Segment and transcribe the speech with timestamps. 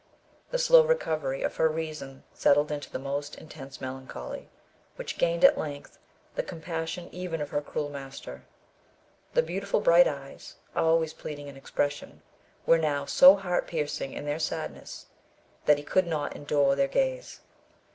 [0.49, 4.49] The slow recovery of her reason settled into the most intense melancholy,
[4.95, 5.99] which gained at length
[6.33, 8.43] the compassion even of her cruel master.
[9.35, 12.23] The beautiful bright eyes, always pleading in expression,
[12.65, 15.05] were now so heart piercing in their sadness,
[15.67, 17.41] that he could not endure their gaze.